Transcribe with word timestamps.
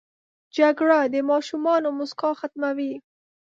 جګړه 0.57 0.99
د 1.13 1.15
ماشومانو 1.31 1.87
موسکا 1.97 2.29
ختموي 2.39 2.93